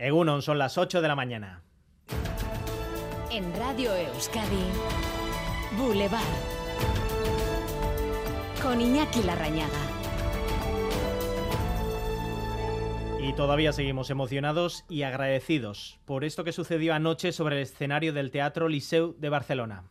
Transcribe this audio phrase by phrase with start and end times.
[0.00, 1.62] Egunon, son las 8 de la mañana.
[3.30, 4.64] En Radio Euskadi,
[5.76, 6.24] Boulevard.
[8.62, 9.68] Con Iñaki Larrañaga.
[13.22, 18.30] Y todavía seguimos emocionados y agradecidos por esto que sucedió anoche sobre el escenario del
[18.30, 19.84] Teatro Liceu de Barcelona.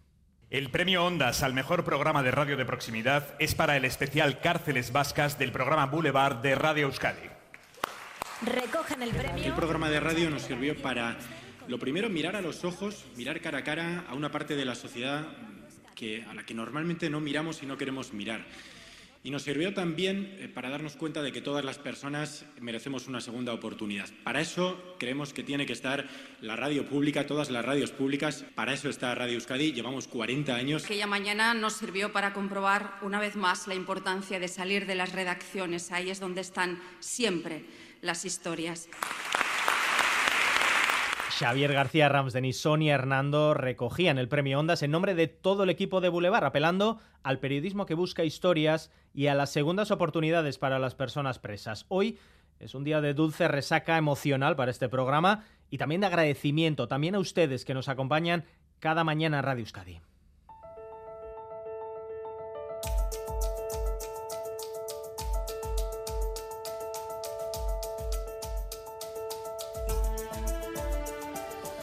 [0.49, 4.91] El premio Ondas al mejor programa de radio de proximidad es para el especial Cárceles
[4.91, 7.38] Vascas del programa Boulevard de Radio Euskadi.
[8.41, 9.43] Recogen el premio.
[9.43, 11.17] El programa de radio nos sirvió para,
[11.67, 14.75] lo primero, mirar a los ojos, mirar cara a cara a una parte de la
[14.75, 15.27] sociedad
[15.93, 18.45] que, a la que normalmente no miramos y no queremos mirar.
[19.21, 23.19] Y nos sirvió también eh, para darnos cuenta de que todas las personas merecemos una
[23.19, 24.07] segunda oportunidad.
[24.23, 26.07] Para eso creemos que tiene que estar
[26.39, 28.45] la radio pública, todas las radios públicas.
[28.55, 29.73] Para eso está Radio Euskadi.
[29.73, 30.85] Llevamos 40 años.
[30.85, 35.11] Aquella mañana nos sirvió para comprobar una vez más la importancia de salir de las
[35.11, 35.91] redacciones.
[35.91, 37.65] Ahí es donde están siempre
[38.01, 38.89] las historias.
[41.39, 45.69] Xavier García Ramsden y Sonia Hernando recogían el premio Ondas en nombre de todo el
[45.69, 50.79] equipo de Boulevard, apelando al periodismo que busca historias y a las segundas oportunidades para
[50.79, 51.85] las personas presas.
[51.87, 52.19] Hoy
[52.59, 57.15] es un día de dulce resaca emocional para este programa y también de agradecimiento también
[57.15, 58.43] a ustedes que nos acompañan
[58.79, 60.01] cada mañana en Radio Euskadi.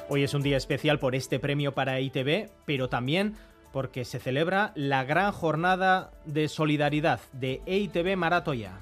[0.09, 3.35] Hoy es un día especial por este premio para ITV, pero también
[3.73, 8.79] porque se celebra la gran jornada de solidaridad de EITB Maratoya.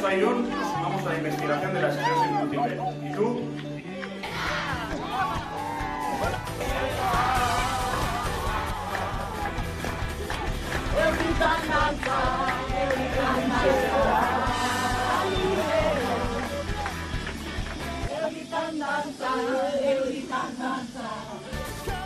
[0.00, 3.10] Sumamos a la investigación de la.
[3.10, 3.40] ¿Y tú?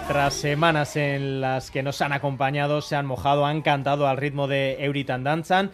[0.08, 4.48] Tras semanas en las que nos han acompañado, se han mojado, han cantado al ritmo
[4.48, 5.70] de Euritan Danzan,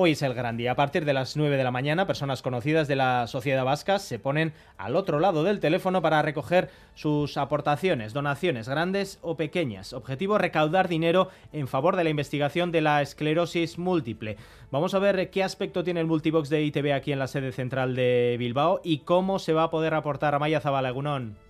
[0.00, 0.70] hoy es el gran día.
[0.70, 4.20] A partir de las 9 de la mañana, personas conocidas de la sociedad vasca se
[4.20, 9.92] ponen al otro lado del teléfono para recoger sus aportaciones, donaciones grandes o pequeñas.
[9.92, 14.36] Objetivo, recaudar dinero en favor de la investigación de la esclerosis múltiple.
[14.70, 17.96] Vamos a ver qué aspecto tiene el multibox de ITV aquí en la sede central
[17.96, 21.47] de Bilbao y cómo se va a poder aportar a Maya Zabalagunón.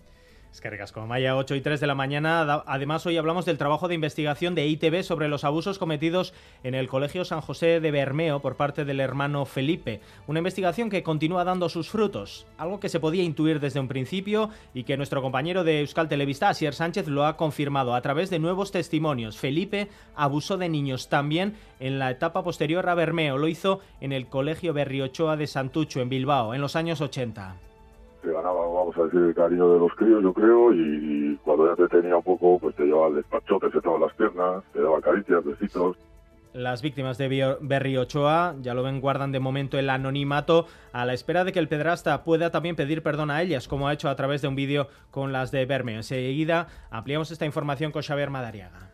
[0.53, 2.61] Es que como Maya, 8 y 3 de la mañana.
[2.67, 6.31] Además, hoy hablamos del trabajo de investigación de ITV sobre los abusos cometidos
[6.63, 9.99] en el Colegio San José de Bermeo por parte del hermano Felipe.
[10.27, 12.45] Una investigación que continúa dando sus frutos.
[12.59, 16.49] Algo que se podía intuir desde un principio y que nuestro compañero de Euskal Televista,
[16.49, 19.39] Asier Sánchez, lo ha confirmado a través de nuevos testimonios.
[19.39, 23.39] Felipe abusó de niños también en la etapa posterior a Bermeo.
[23.39, 27.55] Lo hizo en el Colegio Berriochoa de Santucho, en Bilbao, en los años 80
[28.23, 31.75] te ganaba, vamos a decir, el cariño de los críos, yo creo, y, cuando ya
[31.75, 35.43] te tenía un poco, pues te llevaba al despacho, te las piernas, te daba caricias,
[35.43, 35.97] besitos.
[36.53, 41.13] Las víctimas de Berry Ochoa, ya lo ven, guardan de momento el anonimato a la
[41.13, 44.15] espera de que el pedrasta pueda también pedir perdón a ellas, como ha hecho a
[44.15, 45.95] través de un vídeo con las de Bermeo.
[45.95, 48.92] Enseguida ampliamos esta información con Xavier Madariaga.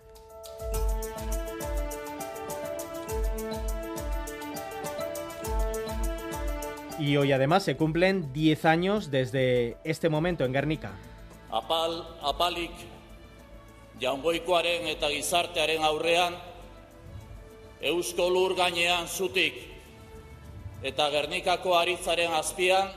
[7.00, 10.92] Y hoy además se cumplen 10 años desde este momento en Guernica.
[11.50, 12.72] Apal, apalik,
[14.02, 16.36] jaungoikoaren eta gizartearen aurrean,
[17.82, 19.56] eusko lur gainean zutik,
[20.84, 22.92] eta Gernikako aritzaren azpian...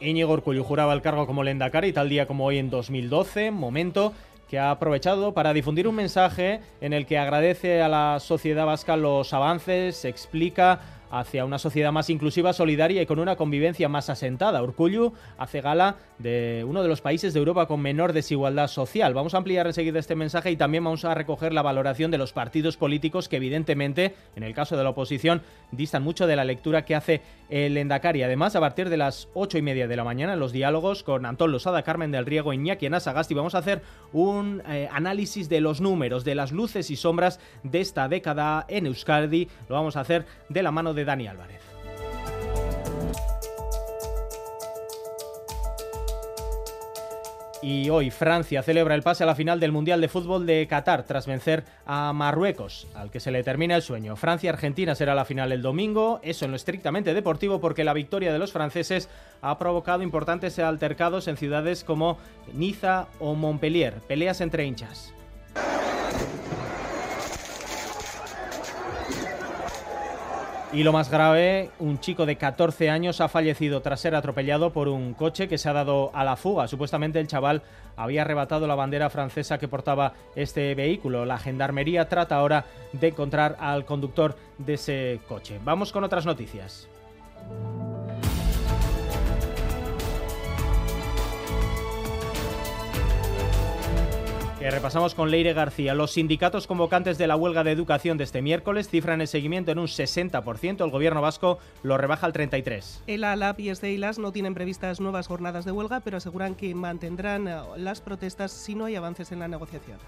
[0.00, 4.12] Íñigo Urcullu juraba el cargo como lendakari tal día como hoy en 2012, momento
[4.48, 8.98] que ha aprovechado para difundir un mensaje en el que agradece a la sociedad vasca
[8.98, 10.80] los avances, explica
[11.12, 14.62] hacia una sociedad más inclusiva, solidaria y con una convivencia más asentada.
[14.62, 19.12] Urcullu hace gala de uno de los países de Europa con menor desigualdad social.
[19.12, 22.32] Vamos a ampliar enseguida este mensaje y también vamos a recoger la valoración de los
[22.32, 26.86] partidos políticos que evidentemente, en el caso de la oposición, distan mucho de la lectura
[26.86, 27.20] que hace
[27.50, 28.22] el Endacari.
[28.22, 31.26] Además, a partir de las ocho y media de la mañana, en los diálogos con
[31.26, 33.82] Antón Losada, Carmen del Riego, Iñaki Sagasti, vamos a hacer
[34.14, 38.86] un eh, análisis de los números, de las luces y sombras de esta década en
[38.86, 39.48] Euskadi.
[39.68, 41.62] Lo vamos a hacer de la mano de Dani Álvarez.
[47.62, 51.04] Y hoy Francia celebra el pase a la final del Mundial de Fútbol de Qatar
[51.04, 54.16] tras vencer a Marruecos, al que se le termina el sueño.
[54.16, 58.40] Francia-Argentina será la final el domingo, eso en lo estrictamente deportivo porque la victoria de
[58.40, 59.08] los franceses
[59.42, 62.18] ha provocado importantes altercados en ciudades como
[62.52, 65.14] Niza o Montpellier, peleas entre hinchas.
[70.72, 74.88] Y lo más grave, un chico de 14 años ha fallecido tras ser atropellado por
[74.88, 76.66] un coche que se ha dado a la fuga.
[76.66, 77.62] Supuestamente el chaval
[77.94, 81.26] había arrebatado la bandera francesa que portaba este vehículo.
[81.26, 82.64] La gendarmería trata ahora
[82.94, 85.60] de encontrar al conductor de ese coche.
[85.62, 86.88] Vamos con otras noticias.
[94.70, 95.94] Repasamos con Leire García.
[95.94, 99.78] Los sindicatos convocantes de la huelga de educación de este miércoles cifran el seguimiento en
[99.78, 100.84] un 60%.
[100.84, 103.02] El gobierno vasco lo rebaja al 33%.
[103.06, 107.48] El ALAP y Esteilas no tienen previstas nuevas jornadas de huelga, pero aseguran que mantendrán
[107.48, 109.98] eh, las protestas si no hay avances en la negociación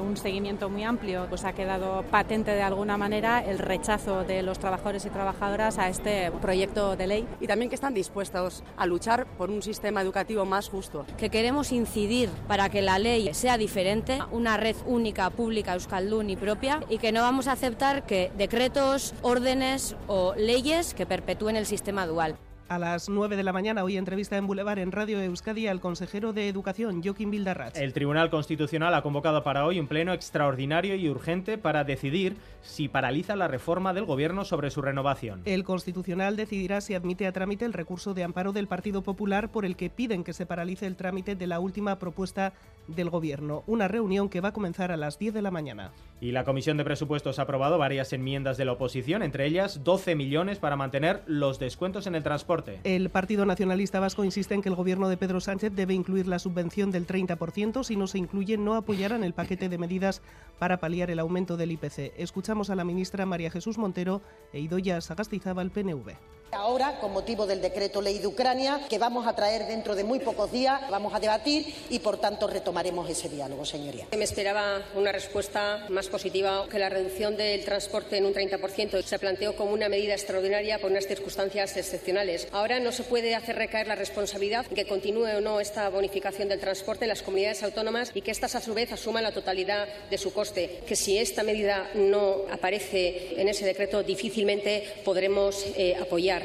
[0.00, 4.58] un seguimiento muy amplio, pues ha quedado patente de alguna manera el rechazo de los
[4.58, 7.28] trabajadores y trabajadoras a este proyecto de ley.
[7.40, 11.06] Y también que están dispuestos a luchar por un sistema educativo más justo.
[11.16, 16.36] Que queremos incidir para que la ley sea diferente, una red única, pública, euskaldun y
[16.36, 21.66] propia, y que no vamos a aceptar que decretos, órdenes o leyes que perpetúen el
[21.66, 22.36] sistema dual.
[22.66, 26.32] A las 9 de la mañana, hoy entrevista en Boulevard en Radio Euskadi al consejero
[26.32, 27.76] de Educación, Joaquín Bildarratz.
[27.78, 32.88] El Tribunal Constitucional ha convocado para hoy un pleno extraordinario y urgente para decidir si
[32.88, 35.42] paraliza la reforma del Gobierno sobre su renovación.
[35.44, 39.66] El Constitucional decidirá si admite a trámite el recurso de amparo del Partido Popular por
[39.66, 42.54] el que piden que se paralice el trámite de la última propuesta
[42.88, 43.62] del Gobierno.
[43.66, 45.92] Una reunión que va a comenzar a las 10 de la mañana.
[46.18, 50.14] Y la Comisión de Presupuestos ha aprobado varias enmiendas de la oposición, entre ellas 12
[50.14, 52.53] millones para mantener los descuentos en el transporte.
[52.84, 56.38] El Partido Nacionalista Vasco insiste en que el Gobierno de Pedro Sánchez debe incluir la
[56.38, 57.82] subvención del 30%.
[57.82, 60.22] Si no se incluye, no apoyarán el paquete de medidas
[60.58, 62.12] para paliar el aumento del IPC.
[62.16, 64.22] Escuchamos a la ministra María Jesús Montero
[64.52, 66.12] e Idoya Sagastizaba, PNV.
[66.54, 70.20] Ahora, con motivo del decreto ley de Ucrania, que vamos a traer dentro de muy
[70.20, 74.06] pocos días, vamos a debatir y, por tanto, retomaremos ese diálogo, señoría.
[74.16, 79.02] Me esperaba una respuesta más positiva que la reducción del transporte en un 30%.
[79.02, 82.46] Se planteó como una medida extraordinaria por unas circunstancias excepcionales.
[82.52, 86.60] Ahora no se puede hacer recaer la responsabilidad que continúe o no esta bonificación del
[86.60, 90.18] transporte en las comunidades autónomas y que éstas, a su vez, asuman la totalidad de
[90.18, 90.82] su coste.
[90.86, 96.43] Que si esta medida no aparece en ese decreto, difícilmente podremos eh, apoyar.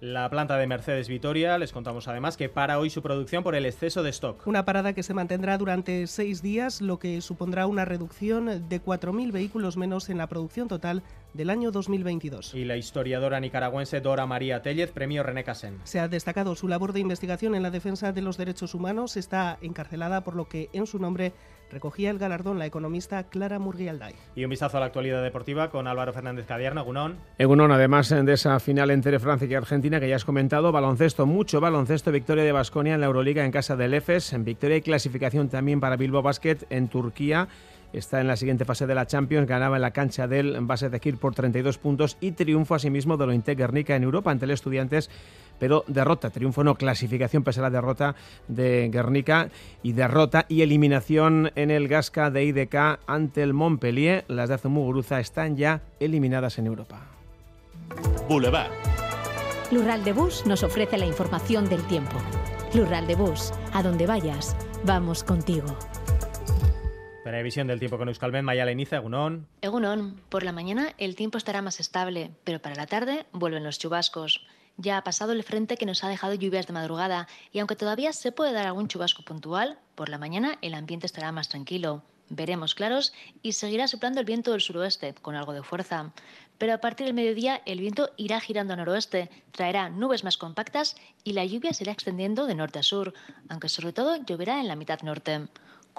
[0.00, 3.66] La planta de Mercedes Vitoria, les contamos además que para hoy su producción por el
[3.66, 4.46] exceso de stock.
[4.46, 9.30] Una parada que se mantendrá durante seis días, lo que supondrá una reducción de 4.000
[9.30, 11.02] vehículos menos en la producción total
[11.34, 12.54] del año 2022.
[12.54, 15.78] Y la historiadora nicaragüense Dora María Tellez, premio René Casén.
[15.84, 19.16] Se ha destacado su labor de investigación en la defensa de los derechos humanos.
[19.16, 21.32] Está encarcelada por lo que en su nombre
[21.70, 24.14] recogía el galardón la economista Clara Murguialday.
[24.34, 27.16] Y un vistazo a la actualidad deportiva con Álvaro Fernández Cadierno, Egunón.
[27.38, 31.60] Egunón, además de esa final entre Francia y Argentina que ya has comentado, baloncesto, mucho
[31.60, 35.48] baloncesto, victoria de Basconia en la Euroliga en casa del EFES, en victoria y clasificación
[35.48, 37.48] también para Bilbao Basket en Turquía
[37.92, 41.00] está en la siguiente fase de la Champions, ganaba en la cancha del base de
[41.00, 45.10] Kir por 32 puntos y triunfo asimismo de Ointe Guernica en Europa ante el Estudiantes,
[45.58, 48.14] pero derrota, triunfo no, clasificación pese a la derrota
[48.48, 49.50] de Guernica
[49.82, 54.24] y derrota y eliminación en el Gasca de IDK ante el Montpellier.
[54.28, 57.02] Las de Azumuguruza están ya eliminadas en Europa.
[58.28, 58.70] Boulevard.
[59.70, 62.16] Lural de Bus nos ofrece la información del tiempo.
[62.74, 65.76] Lural de Bus, a donde vayas, vamos contigo.
[67.22, 69.46] Previsión del tiempo con Euskalmen, Maya Leniza, Egunon.
[69.60, 73.78] Egunon, por la mañana el tiempo estará más estable, pero para la tarde vuelven los
[73.78, 74.46] chubascos.
[74.78, 78.14] Ya ha pasado el frente que nos ha dejado lluvias de madrugada y aunque todavía
[78.14, 82.02] se puede dar algún chubasco puntual, por la mañana el ambiente estará más tranquilo.
[82.30, 83.12] Veremos claros
[83.42, 86.14] y seguirá soplando el viento del suroeste con algo de fuerza.
[86.56, 90.96] Pero a partir del mediodía el viento irá girando a noroeste, traerá nubes más compactas
[91.22, 93.12] y la lluvia se irá extendiendo de norte a sur,
[93.50, 95.48] aunque sobre todo lloverá en la mitad norte.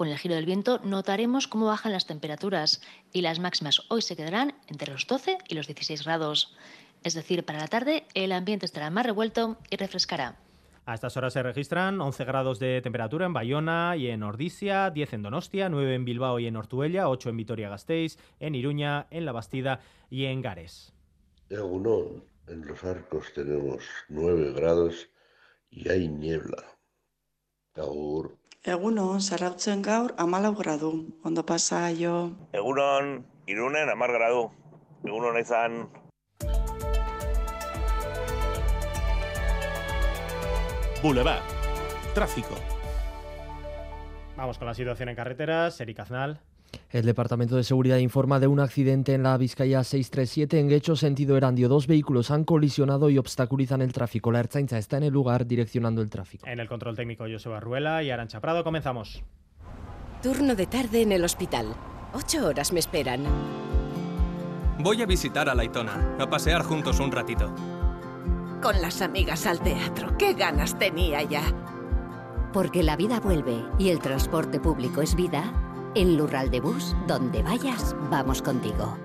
[0.01, 2.81] Con el giro del viento notaremos cómo bajan las temperaturas
[3.13, 6.55] y las máximas hoy se quedarán entre los 12 y los 16 grados.
[7.03, 10.39] Es decir, para la tarde el ambiente estará más revuelto y refrescará.
[10.87, 15.13] A estas horas se registran 11 grados de temperatura en Bayona y en Ordizia, 10
[15.13, 19.33] en Donostia, 9 en Bilbao y en Ortuella, 8 en Vitoria-Gasteiz, en Iruña, en La
[19.33, 20.95] Bastida y en Gares.
[21.51, 21.59] En
[22.47, 25.11] en los arcos tenemos 9 grados
[25.69, 26.63] y hay niebla.
[27.75, 28.40] Agur.
[28.61, 30.91] Egunon, zarautzen gaur amalau gradu,
[31.25, 32.37] ondo pasaio.
[32.53, 34.43] Egunon, irunen amar gradu,
[35.01, 35.89] egunon izan.
[41.01, 41.41] Boulevard,
[42.13, 42.53] tráfico.
[44.37, 46.39] Vamos con la situación en carreteras, Eric Aznal.
[46.91, 51.37] El Departamento de Seguridad informa de un accidente en la Vizcaya 637 en Guecho, sentido
[51.37, 51.69] Erandio.
[51.69, 54.29] Dos vehículos han colisionado y obstaculizan el tráfico.
[54.29, 56.45] La Ertzaintza está en el lugar direccionando el tráfico.
[56.45, 59.23] En el control técnico Joseba Ruela y Arancha Prado comenzamos.
[60.21, 61.67] Turno de tarde en el hospital.
[62.13, 63.23] Ocho horas me esperan.
[64.79, 67.55] Voy a visitar a Laitona, a pasear juntos un ratito.
[68.61, 70.17] Con las amigas al teatro.
[70.17, 71.43] ¡Qué ganas tenía ya!
[72.51, 75.70] Porque la vida vuelve y el transporte público es vida.
[75.93, 78.97] En Lural de Bus, donde vayas, vamos contigo.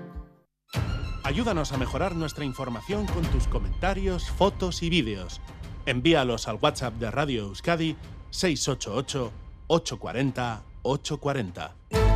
[1.23, 5.41] Ayúdanos a mejorar nuestra información con tus comentarios, fotos y vídeos.
[5.85, 7.97] Envíalos al WhatsApp de Radio Euskadi
[8.29, 9.31] 688
[9.67, 12.06] 840 840.